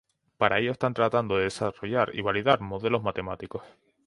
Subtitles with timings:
[0.39, 3.61] Para ello están tratando de desarrollar y validar modelos matemáticos.